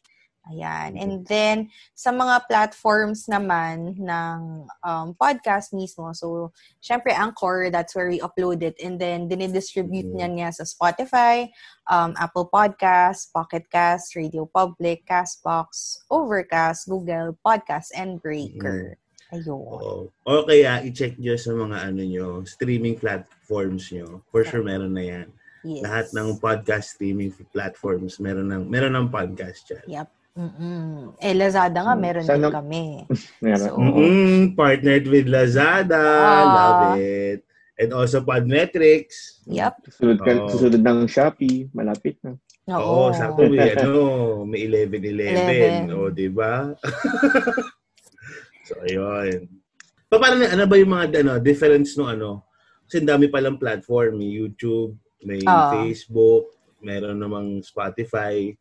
Ayan. 0.50 0.98
Mhm. 0.98 1.02
And 1.06 1.14
then, 1.30 1.58
sa 1.94 2.10
mga 2.10 2.50
platforms 2.50 3.30
naman 3.30 3.94
ng 3.94 4.66
um, 4.82 5.14
podcast 5.14 5.70
mismo, 5.70 6.10
so, 6.18 6.50
syempre, 6.82 7.14
Anchor, 7.14 7.70
that's 7.70 7.94
where 7.94 8.10
we 8.10 8.18
upload 8.26 8.66
it. 8.66 8.74
And 8.82 8.98
then, 8.98 9.30
dinidistribute 9.30 10.10
Mhm. 10.10 10.18
niyan 10.18 10.34
niya 10.42 10.50
sa 10.50 10.66
Spotify, 10.66 11.46
um, 11.86 12.18
Apple 12.18 12.50
Podcasts, 12.50 13.30
Pocket 13.30 13.70
Cast, 13.70 14.18
Radio 14.18 14.50
Public, 14.50 15.06
Castbox, 15.06 16.02
Overcast, 16.10 16.90
Google 16.90 17.38
Podcast, 17.46 17.94
and 17.94 18.18
Breaker. 18.18 18.98
Ayun. 19.32 19.56
Oo. 19.56 20.12
O 20.28 20.44
kaya, 20.44 20.84
i-check 20.84 21.16
nyo 21.16 21.40
sa 21.40 21.52
mga 21.52 21.78
ano 21.88 22.02
nyo, 22.04 22.28
streaming 22.44 23.00
platforms 23.00 23.88
nyo. 23.90 24.20
For 24.28 24.44
sure, 24.44 24.60
meron 24.62 24.92
na 24.92 25.04
yan. 25.04 25.28
Yes. 25.64 25.82
Lahat 25.86 26.06
ng 26.12 26.36
podcast 26.38 26.98
streaming 26.98 27.32
platforms, 27.54 28.20
meron 28.20 28.50
ng, 28.50 28.68
meron 28.68 28.92
ng 28.92 29.08
podcast 29.08 29.64
dyan. 29.66 29.86
Yep. 29.88 30.10
Mm-mm. 30.32 31.12
Eh, 31.20 31.36
Lazada 31.36 31.80
nga, 31.84 31.94
Mm. 31.94 32.02
meron 32.02 32.24
Sana- 32.24 32.48
din 32.48 32.56
kami. 32.56 32.84
Meron. 33.44 33.68
So, 33.68 33.76
Mm-mm, 33.78 34.56
partnered 34.56 35.06
with 35.06 35.28
Lazada. 35.28 36.00
Ah. 36.02 36.44
Love 36.48 37.00
it. 37.00 37.40
And 37.76 37.92
also 37.92 38.24
Podmetrics. 38.24 39.44
Yep. 39.46 39.74
Susunod, 39.92 40.18
ka, 40.24 40.32
Oo. 40.32 40.48
susunod 40.48 40.82
ng 40.82 41.00
Shopee, 41.06 41.68
malapit 41.72 42.16
na. 42.24 42.36
Oo, 42.72 43.12
sakto 43.12 43.50
may 43.50 43.74
ano, 43.76 44.46
may 44.48 44.64
11-11. 44.70 45.90
11. 45.90 45.98
O, 45.98 46.08
di 46.08 46.30
ba? 46.32 46.72
so, 48.72 48.80
ayun. 48.88 49.46
Pa, 50.08 50.16
Paano, 50.20 50.44
ano 50.44 50.64
ba 50.68 50.76
yung 50.76 50.92
mga 50.92 51.06
ano, 51.24 51.34
difference 51.40 51.96
no 51.96 52.08
ano? 52.08 52.44
Kasi 52.88 53.04
dami 53.04 53.28
palang 53.28 53.56
platform. 53.56 54.20
May 54.20 54.32
YouTube, 54.32 54.96
may 55.24 55.40
Ah. 55.48 55.72
Facebook, 55.72 56.52
meron 56.84 57.20
namang 57.20 57.64
Spotify. 57.64 58.52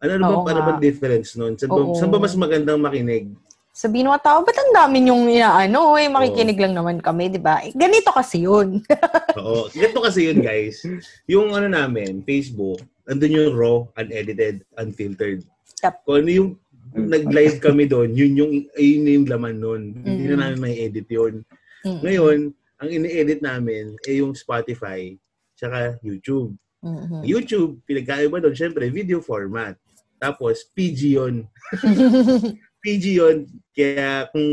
Ano, 0.00 0.16
ano 0.16 0.24
Oo 0.30 0.42
ba, 0.46 0.54
ano 0.54 0.62
ba 0.64 0.72
difference 0.78 1.34
nun? 1.36 1.58
Saan 1.58 1.70
ba, 1.70 1.82
Oo. 1.82 1.96
saan 1.98 2.08
ba 2.08 2.22
mas 2.22 2.32
magandang 2.38 2.80
makinig? 2.80 3.34
Sabihin 3.70 4.10
mga 4.10 4.22
tao, 4.26 4.38
ba't 4.42 4.56
ang 4.58 4.72
dami 4.74 5.06
yung 5.06 5.30
inaano? 5.30 5.94
Eh, 5.94 6.10
makikinig 6.10 6.58
lang 6.58 6.74
naman 6.74 6.98
kami, 6.98 7.30
di 7.30 7.38
ba? 7.38 7.62
Eh, 7.62 7.70
ganito 7.72 8.10
kasi 8.10 8.42
yun. 8.44 8.82
Oo. 9.40 9.70
Ganito 9.70 10.02
kasi 10.02 10.26
yun, 10.26 10.42
guys. 10.42 10.82
Yung 11.30 11.54
ano 11.54 11.70
namin, 11.70 12.20
Facebook, 12.26 12.82
andun 13.06 13.36
yung 13.36 13.54
raw, 13.54 13.86
unedited, 13.96 14.66
unfiltered. 14.74 15.46
Yep. 15.80 15.94
Kung 16.04 16.16
ano 16.20 16.28
yung 16.28 16.50
nag-live 16.94 17.58
kami 17.58 17.86
doon, 17.86 18.12
yun 18.14 18.32
yung, 18.34 18.52
yun 18.74 19.04
yung 19.06 19.26
laman 19.28 19.56
nun. 19.58 19.82
Hindi 20.00 20.24
Mhm. 20.26 20.30
na 20.34 20.48
namin 20.48 20.58
may 20.60 20.74
edit 20.80 21.06
yun. 21.06 21.42
Mm-mm. 21.86 22.00
Ngayon, 22.02 22.38
ang 22.80 22.88
ini-edit 22.88 23.40
namin 23.40 23.96
ay 24.08 24.20
yung 24.20 24.32
Spotify 24.32 25.12
tsaka 25.54 26.00
YouTube. 26.00 26.56
Mhm. 26.80 27.20
YouTube, 27.24 27.80
pinagkaiba 27.84 28.40
doon, 28.40 28.56
syempre, 28.56 28.88
video 28.88 29.20
format. 29.20 29.76
Tapos, 30.16 30.64
PG 30.72 31.16
yun. 31.16 31.44
PG 32.84 33.04
yun. 33.20 33.44
Kaya 33.76 34.28
kung 34.32 34.48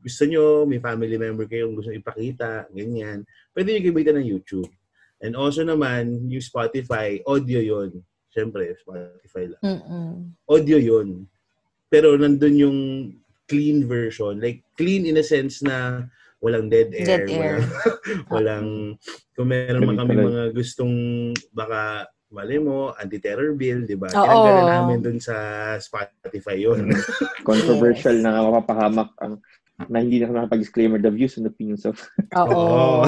gusto 0.00 0.24
nyo, 0.28 0.68
may 0.68 0.80
family 0.80 1.16
member 1.16 1.48
kayong 1.48 1.72
gusto 1.72 1.88
ipakita, 1.88 2.68
ganyan, 2.68 3.24
pwede 3.56 3.72
nyo 3.72 3.80
gamitin 3.88 4.16
ng 4.20 4.28
YouTube. 4.28 4.68
And 5.22 5.32
also 5.32 5.64
naman, 5.64 6.28
yung 6.28 6.44
Spotify, 6.44 7.20
audio 7.24 7.60
yun. 7.60 8.04
Siyempre, 8.28 8.72
Spotify 8.76 9.52
lang. 9.52 9.62
Mm-mm. 9.64 10.12
Audio 10.48 10.76
yun. 10.76 11.24
Pero 11.92 12.16
nandun 12.16 12.56
yung 12.56 12.78
clean 13.44 13.84
version. 13.84 14.40
Like, 14.40 14.64
clean 14.80 15.04
in 15.04 15.20
a 15.20 15.24
sense 15.24 15.60
na 15.60 16.08
walang 16.40 16.72
dead 16.72 16.96
air. 16.96 17.28
Dead 17.28 17.28
air. 17.28 17.56
Walang, 17.60 17.76
walang 18.34 18.68
kung 19.36 19.48
meron 19.52 19.84
man 19.84 20.00
kami 20.00 20.16
mga 20.16 20.56
gustong 20.56 20.96
baka 21.52 22.08
mali 22.32 22.56
mo, 22.56 22.96
anti-terror 22.96 23.52
bill, 23.52 23.84
di 23.84 23.94
ba? 23.94 24.08
Oo. 24.08 24.24
Tinanggalan 24.24 24.66
namin 24.72 24.98
dun 25.04 25.18
sa 25.20 25.36
Spotify 25.76 26.56
yun. 26.56 26.88
Controversial 27.48 28.16
na 28.24 28.40
mapapahamak 28.40 29.12
ang 29.20 29.36
na 29.90 29.98
hindi 29.98 30.22
na 30.22 30.30
nakapag-disclaimer 30.30 31.00
the 31.02 31.10
views 31.10 31.34
and 31.36 31.48
opinions 31.48 31.82
of 31.82 31.98
Oo. 32.38 33.02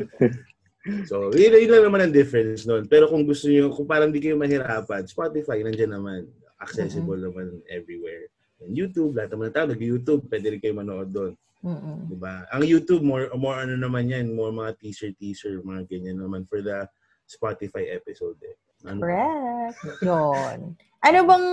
so, 1.10 1.28
yun, 1.36 1.52
yun 1.52 1.70
lang 1.70 1.84
naman 1.84 2.00
ang 2.08 2.14
difference 2.14 2.64
nun. 2.64 2.88
Pero 2.88 3.12
kung 3.12 3.28
gusto 3.28 3.46
niyo, 3.46 3.68
kung 3.68 3.84
parang 3.84 4.08
di 4.08 4.24
kayo 4.24 4.40
mahirapan, 4.40 5.04
Spotify, 5.04 5.60
nandiyan 5.60 6.00
naman. 6.00 6.26
Accessible 6.60 7.16
naman 7.16 7.64
everywhere. 7.72 8.28
And 8.60 8.76
YouTube, 8.76 9.16
lahat 9.16 9.32
naman 9.32 9.50
ng 9.50 9.56
tao, 9.56 9.66
nag-YouTube, 9.72 10.28
pwede 10.28 10.46
rin 10.52 10.60
kayo 10.60 10.76
manood 10.76 11.08
doon. 11.08 11.32
Mm-mm. 11.64 12.08
Di 12.12 12.16
ba? 12.16 12.44
Ang 12.52 12.64
YouTube, 12.64 13.04
more, 13.04 13.28
more 13.36 13.56
ano 13.60 13.76
naman 13.76 14.08
yan, 14.08 14.32
more 14.32 14.52
mga 14.52 14.76
teaser-teaser, 14.80 15.60
mga 15.64 15.88
ganyan 15.88 16.20
naman 16.20 16.44
for 16.44 16.60
the 16.60 16.84
Spotify 17.24 17.88
episode 17.92 18.36
eh. 18.44 18.56
Ano? 18.84 19.00
Correct. 19.04 19.80
Yun. 20.04 20.58
Ano 21.00 21.18
bang, 21.24 21.46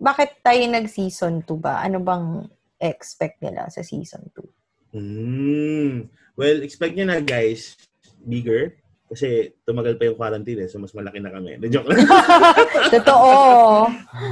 bakit 0.00 0.40
tayo 0.40 0.60
nag-season 0.68 1.44
2 1.44 1.60
ba? 1.60 1.84
Ano 1.84 2.00
bang 2.00 2.48
expect 2.80 3.40
nila 3.44 3.68
sa 3.68 3.84
season 3.84 4.24
2? 4.32 4.96
Mm. 4.96 6.08
Well, 6.38 6.58
expect 6.64 6.96
nyo 6.96 7.08
na 7.08 7.20
guys, 7.20 7.76
bigger. 8.24 8.78
Kasi 9.08 9.56
tumagal 9.64 9.96
pa 9.96 10.04
yung 10.04 10.20
quarantine 10.20 10.64
eh, 10.64 10.68
so 10.68 10.76
mas 10.76 10.92
malaki 10.92 11.16
na 11.16 11.32
kami. 11.32 11.56
The 11.56 11.68
joke 11.72 11.88
lang. 11.88 12.04
Totoo. 12.94 13.32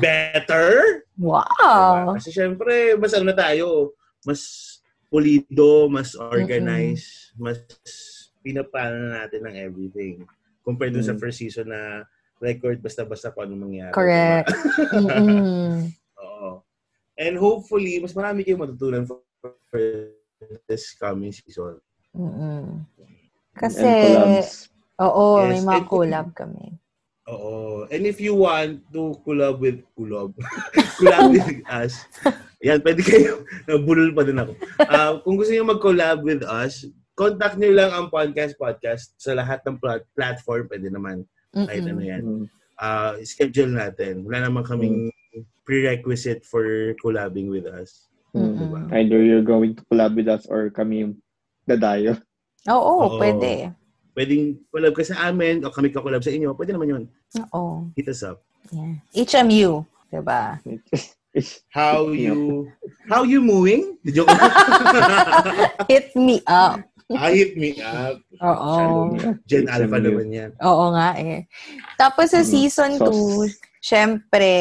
Better? 0.04 1.00
Wow. 1.16 1.40
Diba? 1.40 2.12
Kasi 2.20 2.28
syempre, 2.28 2.92
mas 3.00 3.16
ano 3.16 3.32
na 3.32 3.36
tayo, 3.36 3.96
mas 4.28 4.40
pulido, 5.08 5.88
mas 5.88 6.12
organized, 6.12 7.32
mas 7.40 7.56
pinapano 8.44 9.08
na 9.08 9.24
natin 9.24 9.48
ng 9.48 9.56
everything. 9.56 10.28
Compared 10.60 10.92
dun 10.92 11.02
sa 11.02 11.16
Mm. 11.16 11.20
first 11.24 11.40
season 11.40 11.72
na 11.72 12.04
record 12.36 12.76
basta-basta 12.84 13.32
kung 13.32 13.48
ano 13.48 13.56
mangyari. 13.56 13.96
Correct. 13.96 14.52
Diba? 14.52 15.08
Mm-mm. 15.16 15.72
Oo. 16.20 16.60
And 17.16 17.34
hopefully, 17.40 17.96
mas 17.96 18.12
marami 18.12 18.44
kayong 18.44 18.60
matutunan 18.60 19.08
for, 19.08 19.24
for 19.72 19.80
this 20.68 20.92
coming 20.92 21.32
season. 21.32 21.80
Mm-mm. 22.12 22.84
Kasi, 23.56 23.88
oo, 25.00 25.24
Yes, 25.40 25.50
may 25.50 25.62
mga 25.64 25.80
and- 25.82 25.88
collab 25.88 26.28
kami. 26.32 26.76
Oo. 27.26 27.90
And 27.90 28.06
if 28.06 28.22
you 28.22 28.38
want 28.38 28.86
to 28.94 29.18
collab 29.26 29.58
with 29.58 29.82
collab, 29.98 30.30
collab 31.02 31.34
with 31.34 31.58
us, 31.66 32.06
yan, 32.62 32.78
pwede 32.86 33.02
kayo. 33.02 33.42
Nabulol 33.66 34.14
pa 34.14 34.22
din 34.22 34.38
ako. 34.38 34.52
Ah, 34.86 35.18
kung 35.26 35.34
gusto 35.34 35.50
niyo 35.50 35.66
mag-collab 35.66 36.22
with 36.22 36.46
us, 36.46 36.86
contact 37.18 37.58
niyo 37.58 37.74
lang 37.74 37.90
ang 37.90 38.14
podcast 38.14 38.54
podcast 38.54 39.10
sa 39.18 39.34
lahat 39.34 39.58
ng 39.66 39.74
plat- 39.82 40.06
platform. 40.14 40.70
Pwede 40.70 40.86
naman. 40.86 41.26
Kahit 41.50 41.82
ano 41.82 41.98
Mm-mm. 41.98 42.10
yan. 42.14 42.22
Mm. 42.22 42.44
uh, 42.76 43.16
schedule 43.24 43.72
natin. 43.72 44.22
Wala 44.22 44.46
naman 44.46 44.62
kaming 44.62 45.08
prerequisite 45.64 46.44
for 46.46 46.62
collabing 47.02 47.48
with 47.50 47.66
us. 47.66 48.06
Mm-mm. 48.36 48.86
Either 48.92 49.18
you're 49.18 49.42
going 49.42 49.74
to 49.74 49.82
collab 49.90 50.14
with 50.14 50.28
us 50.28 50.46
or 50.46 50.68
kami 50.70 51.02
yung 51.02 51.14
dadayo. 51.66 52.20
Oo, 52.66 52.92
Oo. 53.06 53.18
pwede. 53.18 53.70
Pwedeng 54.12 54.56
collab 54.68 54.96
ka 54.96 55.04
sa 55.04 55.28
amin 55.28 55.60
o 55.62 55.70
kami 55.70 55.92
ka-collab 55.92 56.24
sa 56.24 56.32
inyo. 56.32 56.56
Pwede 56.56 56.72
naman 56.72 56.88
yun. 56.88 57.04
Oo. 57.52 57.86
Hit 57.94 58.08
us 58.08 58.24
up. 58.24 58.40
Yeah. 58.72 58.96
HMU, 59.14 59.84
diba? 60.08 60.58
How 61.68 62.08
you 62.10 62.64
how 63.12 63.22
you 63.22 63.44
moving? 63.44 64.00
Did 64.00 64.16
you 64.16 64.24
Hit 65.92 66.16
me 66.16 66.40
up. 66.48 66.80
ah, 67.12 67.28
hit 67.28 67.54
me 67.54 67.76
up. 67.78 68.18
Oo. 68.40 69.12
Gen 69.44 69.68
HMU. 69.68 69.70
Alpha 69.70 69.96
naman 70.00 70.26
yan. 70.32 70.50
Oo 70.58 70.90
nga 70.90 71.12
eh. 71.14 71.44
Tapos 71.94 72.32
sa 72.32 72.40
Mm, 72.40 72.48
season 72.48 72.90
sauce. 72.96 73.52
2, 73.52 73.84
syempre, 73.84 74.54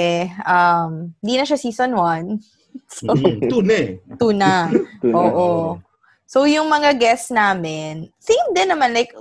um, 0.43 1.15
di 1.17 1.39
na 1.39 1.47
siya 1.47 1.57
season 1.57 1.95
1. 1.95 2.37
So, 2.91 3.15
Mm, 3.15 3.47
Tune 3.47 3.71
eh. 3.71 3.87
2 4.19 4.35
na. 4.35 4.67
Tuna. 5.01 5.15
Oo. 5.15 5.47
So, 6.25 6.49
yung 6.49 6.67
mga 6.73 6.97
guests 6.97 7.29
namin, 7.29 8.09
same 8.25 8.49
din 8.57 8.73
naman. 8.73 8.97
Like, 8.97 9.13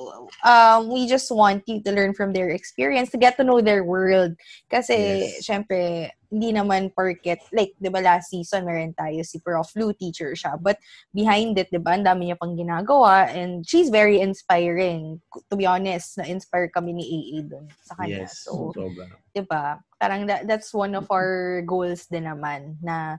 um, 0.42 0.88
we 0.88 1.04
just 1.06 1.28
want 1.28 1.62
you 1.68 1.84
to 1.84 1.92
learn 1.92 2.16
from 2.16 2.32
their 2.32 2.48
experience, 2.50 3.10
to 3.12 3.20
get 3.20 3.36
to 3.36 3.44
know 3.44 3.60
their 3.60 3.84
world. 3.84 4.32
Kasi, 4.72 4.96
Yes. 5.28 5.44
syempre, 5.44 6.08
hindi 6.34 6.50
naman 6.50 6.90
porket, 6.90 7.38
like, 7.54 7.78
di 7.78 7.86
ba 7.92 8.02
last 8.02 8.32
season, 8.34 8.66
meron 8.66 8.90
tayo 8.98 9.22
si 9.22 9.38
Prof. 9.38 9.70
Lou, 9.78 9.94
teacher 9.94 10.34
siya. 10.34 10.58
But, 10.58 10.82
behind 11.14 11.54
it, 11.60 11.70
di 11.70 11.78
ba, 11.78 11.94
ang 11.94 12.02
dami 12.02 12.26
niya 12.32 12.40
pang 12.40 12.58
ginagawa. 12.58 13.30
And 13.30 13.62
she's 13.62 13.86
very 13.86 14.18
inspiring. 14.18 15.22
To 15.30 15.54
be 15.54 15.62
honest, 15.68 16.18
na-inspire 16.18 16.72
kami 16.74 16.98
ni 16.98 17.04
AA 17.06 17.38
dun 17.46 17.70
sa 17.86 17.94
kanya. 17.94 18.26
Yes. 18.26 18.42
So, 18.50 18.74
Sobra. 18.74 19.06
di 19.30 19.42
ba? 19.46 19.78
Parang 19.94 20.26
that, 20.26 20.50
that's 20.50 20.74
one 20.74 20.92
of 20.98 21.06
our 21.08 21.62
goals 21.64 22.10
din 22.10 22.26
naman 22.26 22.76
na 22.82 23.16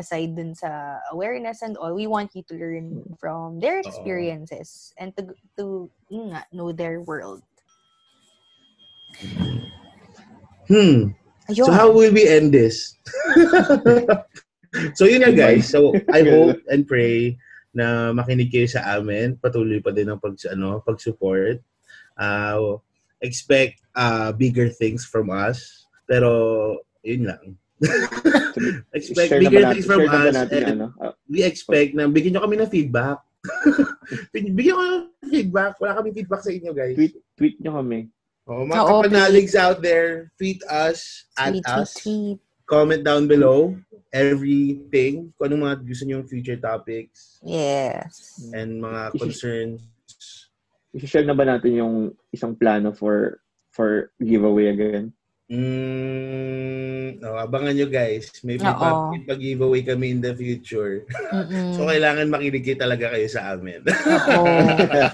aside 0.00 0.34
dun 0.34 0.56
sa 0.56 0.98
awareness 1.12 1.60
and 1.60 1.76
all, 1.76 1.92
we 1.94 2.08
want 2.08 2.32
you 2.34 2.42
to 2.48 2.56
learn 2.56 3.04
from 3.20 3.60
their 3.60 3.78
experiences 3.84 4.96
and 4.98 5.12
to 5.14 5.22
to 5.56 5.90
yun 6.10 6.34
nga, 6.34 6.46
know 6.52 6.72
their 6.72 7.00
world. 7.00 7.42
Hmm. 10.68 11.12
Ayun. 11.48 11.66
So 11.68 11.72
how 11.72 11.92
will 11.92 12.12
we 12.12 12.24
end 12.24 12.52
this? 12.56 12.96
so 14.96 15.04
yun 15.04 15.22
nga 15.22 15.34
guys. 15.34 15.68
So 15.68 15.92
I 16.08 16.24
hope 16.24 16.60
and 16.72 16.88
pray 16.88 17.36
na 17.74 18.14
makinig 18.14 18.54
kayo 18.54 18.70
sa 18.70 18.96
amin. 18.96 19.36
Patuloy 19.42 19.82
pa 19.82 19.90
din 19.90 20.08
ang 20.08 20.22
pag 20.22 20.38
ano, 20.48 20.80
pag-support. 20.80 21.60
Uh, 22.14 22.78
expect 23.20 23.82
uh, 23.98 24.30
bigger 24.32 24.70
things 24.70 25.04
from 25.04 25.28
us. 25.28 25.84
Pero 26.06 26.78
yun 27.02 27.28
lang. 27.32 27.44
expect 28.96 29.28
Share 29.34 29.42
bigger 29.42 29.66
natin, 29.66 29.72
things 29.74 29.88
from 29.88 30.06
us. 30.06 30.32
natin, 30.32 30.60
and 30.62 30.70
ano? 30.78 30.86
Ah, 31.02 31.12
we 31.26 31.42
expect 31.42 31.92
na 31.92 32.06
bigyan 32.06 32.38
nyo 32.38 32.46
kami 32.46 32.56
ng 32.60 32.70
feedback. 32.70 33.20
Bigyan 34.32 34.74
ko 34.76 34.82
ng 34.82 35.02
feedback. 35.28 35.76
Wala 35.80 35.98
kami 36.00 36.08
feedback 36.12 36.42
sa 36.42 36.52
inyo 36.52 36.70
guys. 36.72 36.96
tweet, 36.96 37.14
tweet 37.36 37.56
nyo 37.60 37.72
kami. 37.80 38.08
Oh, 38.44 38.68
mga 38.68 38.76
Oo, 38.84 39.00
kapanaligs 39.00 39.56
out 39.56 39.80
there, 39.80 40.28
tweet 40.36 40.60
us, 40.68 41.24
at 41.40 41.56
tweet, 41.56 41.64
tweet, 41.64 41.80
us. 41.80 41.90
tweet. 41.96 42.38
comment 42.64 43.04
down 43.04 43.28
below 43.28 43.76
everything, 44.12 45.28
kung 45.36 45.52
anong 45.52 45.64
mga 45.68 45.76
gusto 45.84 46.04
nyo 46.08 46.24
future 46.24 46.56
topics 46.56 47.40
Yes. 47.44 48.40
and 48.56 48.80
mga 48.80 49.12
concerns. 49.20 49.84
I-share 50.96 51.26
na 51.26 51.36
ba 51.36 51.44
natin 51.44 51.72
yung 51.76 51.94
isang 52.30 52.54
plano 52.56 52.94
for 52.94 53.42
for 53.74 54.14
giveaway 54.22 54.70
again? 54.70 55.10
Mm, 55.44 57.20
no, 57.20 57.36
abangan 57.36 57.76
nyo 57.76 57.84
guys. 57.92 58.32
May 58.40 58.56
pag-giveaway 58.56 59.84
kami 59.84 60.16
in 60.16 60.20
the 60.24 60.32
future. 60.32 61.04
Mm-mm. 61.36 61.76
So, 61.76 61.84
kailangan 61.84 62.32
makinig 62.32 62.64
talaga 62.80 63.12
kayo 63.12 63.28
sa 63.28 63.52
amin. 63.52 63.84
Oo. 63.84 64.44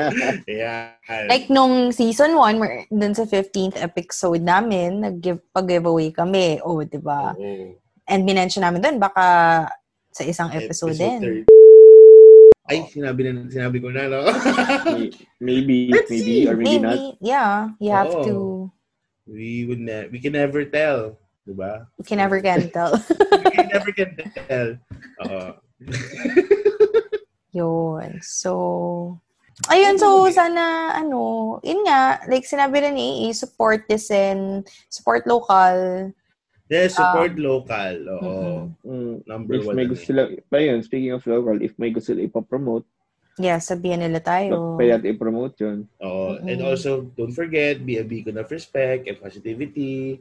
yeah. 0.47 0.95
Like 1.27 1.51
nung 1.51 1.91
season 1.91 2.39
1, 2.39 2.63
mer- 2.63 2.87
dun 2.95 3.11
sa 3.11 3.27
15th 3.27 3.75
episode 3.83 4.39
namin, 4.39 5.03
nag-give, 5.03 5.43
pag-giveaway 5.51 6.15
kami. 6.15 6.63
Oh, 6.63 6.79
di 6.87 7.03
ba? 7.03 7.35
And 8.07 8.23
minention 8.23 8.63
namin 8.63 8.87
dun, 8.87 9.03
baka 9.03 9.67
sa 10.15 10.23
isang 10.23 10.55
episode, 10.55 10.95
din. 10.95 11.47
30. 11.47 11.59
Ay, 12.71 12.87
sinabi, 12.87 13.27
na, 13.27 13.51
sinabi 13.51 13.83
ko 13.83 13.91
na, 13.91 14.07
no? 14.07 14.31
May- 14.95 15.11
maybe, 15.43 15.91
Let's 15.91 16.07
maybe, 16.07 16.23
see. 16.23 16.47
or 16.47 16.55
maybe, 16.55 16.79
Maybe, 16.79 16.87
not. 16.87 17.19
yeah, 17.19 17.75
you 17.83 17.91
have 17.91 18.15
Oo. 18.15 18.23
to, 18.23 18.35
we 19.31 19.65
would 19.71 19.79
ne- 19.79 20.11
we 20.11 20.19
can 20.19 20.35
never 20.35 20.67
tell. 20.67 21.15
Diba? 21.47 21.87
you 21.97 22.05
can 22.11 22.19
never 22.19 22.43
can 22.43 22.69
tell. 22.75 22.99
we 22.99 23.63
never 23.71 23.91
can 23.95 24.11
tell. 24.19 24.69
Oo. 25.25 25.55
Yun. 27.57 28.23
So, 28.23 28.51
ayun, 29.71 29.99
so 29.99 30.31
sana, 30.31 30.95
ano, 30.95 31.59
yun 31.67 31.83
nga, 31.83 32.23
like 32.31 32.47
sinabi 32.47 32.83
rin 32.83 32.95
ni 32.95 33.27
AA, 33.31 33.35
support 33.35 33.87
this 33.91 34.11
and 34.11 34.67
support 34.91 35.27
local. 35.27 36.11
Yes, 36.71 36.95
support 36.95 37.35
local. 37.35 37.95
Oo. 38.23 38.23
Mhm. 38.23 38.63
Mm, 38.87 39.15
Number 39.27 39.55
if 39.59 39.67
one. 39.67 39.75
may 39.75 39.87
na 39.87 39.91
gusto 39.91 40.05
sila, 40.07 40.23
pa 40.47 40.63
yun, 40.63 40.79
speaking 40.87 41.11
of 41.11 41.27
local, 41.27 41.59
if 41.59 41.75
may 41.83 41.91
gusto 41.91 42.15
sila 42.15 42.23
ipapromote, 42.31 42.87
Yeah, 43.37 43.59
sabihan 43.59 43.99
nila 43.99 44.19
tayo. 44.19 44.75
pwede 44.75 44.97
natin 44.97 45.13
i-promote 45.13 45.55
yun. 45.59 45.79
Oo. 45.99 46.37
And 46.41 46.59
Mhm. 46.59 46.67
also, 46.67 46.91
don't 47.15 47.31
forget, 47.31 47.79
be 47.81 47.97
a 47.97 48.05
beacon 48.05 48.37
of 48.37 48.49
respect 48.49 49.07
and 49.07 49.17
positivity 49.17 50.19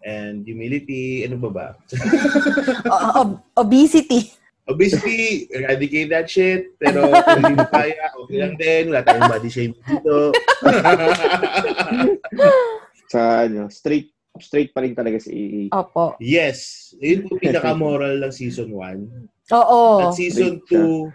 and 0.00 0.42
humility. 0.42 1.22
Ano 1.22 1.38
ba 1.38 1.50
ba? 1.50 1.66
Ob- 3.20 3.40
obesity. 3.54 4.32
Obviously, 4.64 5.48
eradicate 5.48 6.08
that 6.08 6.28
shit. 6.28 6.76
Pero 6.76 7.08
kung 7.08 7.40
hindi 7.40 7.56
mo 7.56 7.64
kaya, 7.66 8.04
okay 8.14 8.36
lang 8.36 8.54
din. 8.54 8.92
Wala 8.92 9.00
tayong 9.00 9.30
body 9.30 9.48
shaming 9.48 9.80
dito. 9.80 10.28
Sa, 13.08 13.48
ano, 13.48 13.72
straight, 13.72 14.12
straight 14.38 14.70
pa 14.70 14.84
rin 14.84 14.92
talaga 14.92 15.16
si 15.16 15.32
AA. 15.32 15.62
Opo. 15.72 16.20
yes. 16.20 16.92
Yun 17.00 17.24
po 17.24 17.40
pinaka-moral 17.40 18.20
ng 18.20 18.28
season 18.28 18.68
1. 18.70 19.08
Oo. 19.50 20.04
At 20.04 20.12
season 20.12 20.60
2, 20.68 21.08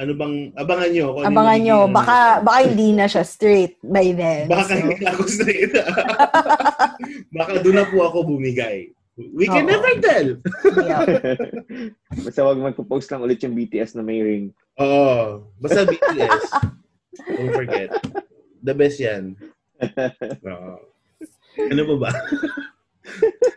ano 0.00 0.12
bang, 0.14 0.34
abangan 0.54 0.88
nyo. 0.88 1.06
Kung 1.10 1.20
ano 1.20 1.28
Abangan 1.28 1.58
nyo. 1.60 1.78
magiging- 1.78 1.94
Baka, 1.94 2.18
baka 2.40 2.58
hindi 2.64 2.88
na 2.90 3.04
siya 3.04 3.20
straight 3.22 3.74
by 3.80 4.06
then. 4.10 4.44
Baka 4.48 4.62
So, 4.64 4.74
hindi 4.74 5.04
ako 5.04 5.22
straight. 5.26 5.72
Baka 7.36 7.52
doon 7.60 7.76
na 7.76 7.84
po 7.84 7.98
ako 8.02 8.18
bumigay. 8.26 8.88
We 9.20 9.44
can 9.44 9.68
Oo. 9.68 9.70
never 9.70 9.92
tell. 10.00 10.28
yeah. 10.80 11.04
Basta 12.24 12.40
wag 12.40 12.56
magpo-post 12.58 13.12
lang 13.12 13.20
ulit 13.20 13.36
yung 13.38 13.52
BTS 13.52 13.92
na 13.92 14.02
may 14.02 14.16
ring. 14.18 14.56
Oo. 14.80 15.44
Basta 15.60 15.84
BTS. 15.84 16.44
Don't 17.28 17.52
forget. 17.52 17.92
The 18.58 18.72
best 18.72 18.96
yan. 18.96 19.36
Oo. 20.48 20.72
Ano 21.60 21.82
pa 21.84 21.96
ba? 21.98 22.10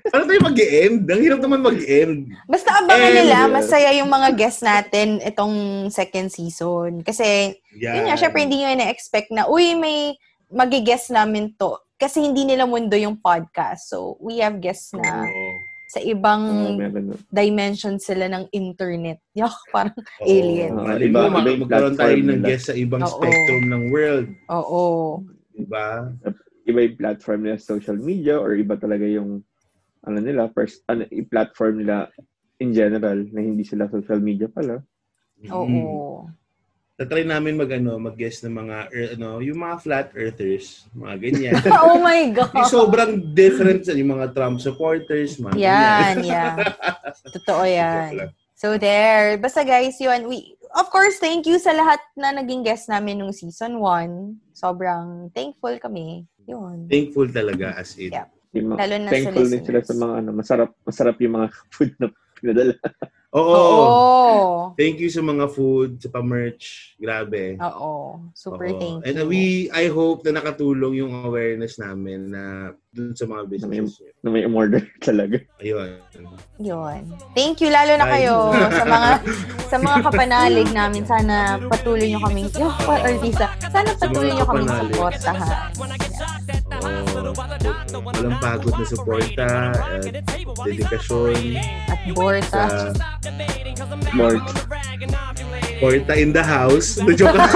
Paano 0.06 0.24
tayo 0.24 0.42
mag-end? 0.42 1.04
Ang 1.04 1.22
hirap 1.22 1.40
naman 1.40 1.60
mag-end. 1.60 2.32
Basta 2.46 2.70
abangan 2.74 3.08
And- 3.08 3.18
nila, 3.20 3.38
masaya 3.48 3.90
yung 3.94 4.08
mga 4.08 4.30
guests 4.34 4.62
natin 4.62 5.20
itong 5.20 5.54
second 5.90 6.30
season. 6.30 7.02
Kasi, 7.02 7.52
Yan. 7.76 7.94
yun 7.94 8.06
nga, 8.08 8.18
syempre 8.18 8.42
hindi 8.42 8.58
nyo 8.58 8.72
na-expect 8.74 9.30
na, 9.30 9.46
uy, 9.46 9.74
may 9.74 10.16
magi-guest 10.48 11.10
namin 11.10 11.52
to. 11.54 11.76
Kasi 11.96 12.20
hindi 12.20 12.44
nila 12.44 12.64
mundo 12.64 12.94
yung 12.94 13.16
podcast. 13.16 13.88
So, 13.88 14.16
we 14.20 14.38
have 14.38 14.60
guests 14.60 14.92
na 14.92 15.24
Oo. 15.24 15.50
sa 15.90 16.00
ibang 16.00 16.44
meron. 16.76 17.16
dimension 17.28 17.96
sila 17.98 18.28
ng 18.28 18.48
internet. 18.50 19.20
Yak, 19.40 19.56
parang 19.70 19.96
Oo. 19.96 20.24
alien. 20.24 20.72
Mali 20.74 21.08
Iba- 21.08 21.26
mo, 21.26 21.38
iba 21.38 21.50
yung 21.50 21.64
magkaroon 21.64 21.96
tayo 21.96 22.16
ng 22.16 22.42
guest 22.42 22.66
sa 22.68 22.76
ibang 22.76 23.02
Oo. 23.02 23.12
spectrum 23.14 23.64
ng 23.66 23.84
world. 23.90 24.28
Oo. 24.48 24.84
Diba? 25.54 26.12
Iba 26.64 26.80
yung 26.88 27.00
platform 27.00 27.40
nila 27.44 27.58
sa 27.60 27.76
social 27.76 28.00
media 28.00 28.40
or 28.40 28.56
iba 28.56 28.80
talaga 28.80 29.04
yung 29.04 29.44
ano 30.04 30.18
nila, 30.20 30.52
first, 30.52 30.84
ano, 30.92 31.08
yung 31.08 31.32
platform 31.32 31.80
nila 31.80 32.12
in 32.60 32.76
general 32.76 33.24
na 33.32 33.40
hindi 33.40 33.64
sila 33.64 33.88
social 33.88 34.20
media 34.20 34.52
pala. 34.52 34.84
Oo. 35.48 35.68
Mm. 35.68 36.32
Tatry 36.94 37.26
namin 37.26 37.58
mag, 37.58 37.72
ano, 37.74 37.98
mag-guest 37.98 38.46
ng 38.46 38.54
mga, 38.54 38.78
ear- 38.94 39.12
ano, 39.18 39.42
yung 39.42 39.60
mga 39.60 39.76
flat 39.82 40.08
earthers, 40.14 40.86
mga 40.94 41.16
ganyan. 41.20 41.56
oh 41.88 41.98
my 41.98 42.30
God. 42.30 42.54
yung 42.54 42.70
sobrang 42.70 43.12
different 43.34 43.82
sa 43.88 43.98
yung 43.98 44.14
mga 44.14 44.30
Trump 44.36 44.62
supporters, 44.62 45.42
mga 45.42 45.58
Yan, 45.58 46.22
ganyan. 46.22 46.24
yeah. 46.28 46.56
Totoo 47.36 47.64
yan. 47.66 48.30
So 48.54 48.78
there. 48.78 49.36
Basta 49.42 49.66
guys, 49.66 49.98
yun. 50.00 50.30
We, 50.30 50.56
of 50.78 50.88
course, 50.94 51.18
thank 51.18 51.50
you 51.50 51.58
sa 51.58 51.74
lahat 51.74 52.00
na 52.14 52.32
naging 52.32 52.62
guest 52.62 52.88
namin 52.88 53.20
nung 53.20 53.34
season 53.34 53.82
1. 53.82 54.54
Sobrang 54.54 55.34
thankful 55.34 55.74
kami. 55.82 56.30
Yun. 56.48 56.78
Thankful 56.92 57.28
talaga 57.32 57.78
as 57.80 57.96
in. 58.00 58.12
Yeah. 58.12 58.28
Yung 58.54 58.74
mga, 58.74 58.80
Lalo 58.86 58.96
na 59.02 59.10
sa 59.10 59.14
thankful 59.18 59.48
din 59.50 59.64
sila 59.66 59.80
sa 59.82 59.96
mga 59.98 60.14
ano, 60.22 60.30
masarap 60.36 60.70
masarap 60.86 61.18
yung 61.24 61.34
mga 61.42 61.48
food 61.74 61.92
na 61.98 62.08
pinadala. 62.38 62.76
Oo. 63.34 63.50
Oo. 63.50 64.54
Thank 64.78 65.02
you 65.02 65.10
sa 65.10 65.22
mga 65.22 65.50
food, 65.50 65.98
sa 65.98 66.10
pa-merch. 66.10 66.94
Grabe. 66.98 67.58
Oo. 67.62 68.22
Super 68.34 68.74
Oo. 68.74 68.80
thank 68.80 68.98
you. 69.02 69.06
And 69.10 69.18
we, 69.26 69.70
I 69.74 69.90
hope 69.90 70.26
na 70.26 70.38
nakatulong 70.38 71.02
yung 71.02 71.14
awareness 71.26 71.78
namin 71.78 72.30
na 72.30 72.74
dun 72.94 73.18
sa 73.18 73.26
mga 73.26 73.50
businesses 73.50 73.98
nyo. 74.02 74.10
Na 74.22 74.30
may 74.30 74.46
umorder 74.46 74.86
talaga. 75.08 75.42
Ayun. 75.62 75.98
Yun. 76.62 77.02
Thank 77.34 77.62
you 77.62 77.74
lalo 77.74 77.98
na 77.98 78.06
Ay. 78.06 78.12
kayo 78.22 78.54
sa 78.80 78.86
mga 78.86 79.10
sa 79.66 79.78
mga 79.82 79.98
kapanalig 80.06 80.70
namin. 80.70 81.02
Sana 81.02 81.58
patuloy 81.66 82.14
nyo 82.14 82.22
kaming 82.22 82.50
yung 82.54 82.74
pa 82.86 83.02
artista. 83.02 83.50
Sana 83.66 83.98
patuloy 83.98 84.30
nyo 84.30 84.46
kaming 84.46 84.70
kapanalig. 84.70 84.94
suportahan. 84.94 85.58
Oo. 86.82 87.34
Walang 88.04 88.40
pagod 88.42 88.74
na 88.74 88.86
suporta 88.86 89.50
at 89.74 90.02
dedikasyon 90.66 91.38
At 91.90 92.00
Borta. 92.14 92.48
sa 92.50 92.94
Lord. 94.14 94.42
Porta 95.82 96.14
in 96.16 96.32
the 96.32 96.44
house. 96.44 96.98
Na-joke 97.06 97.36
lang. 97.36 97.52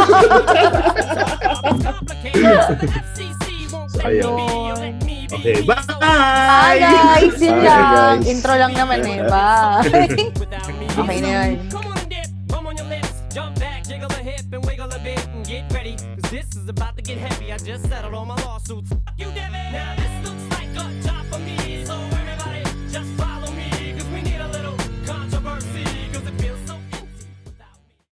so, 3.87 3.99
ayun. 4.07 4.97
Okay, 5.27 5.61
bye! 5.63 5.79
Bye 6.01 6.79
guys! 6.81 7.35
Yun 7.39 7.57
lang. 7.61 8.19
guys. 8.19 8.27
Intro 8.27 8.53
lang 8.57 8.73
naman 8.73 8.99
eh. 9.05 9.19
Bye! 9.27 10.31
okay 11.03 11.17
na 11.21 11.29
yun. 11.29 11.86
About 16.69 16.95
to 16.97 17.01
get 17.01 17.17
heavy. 17.17 17.51
I 17.51 17.57
just 17.57 17.87
settled 17.87 18.13
all 18.13 18.25
my 18.25 18.35
lawsuits. 18.43 18.91
You 19.17 19.31
it. 19.53 19.71
Now 19.71 19.96